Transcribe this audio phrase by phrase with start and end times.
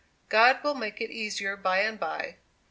[0.29, 2.37] "God will make it easier by and by.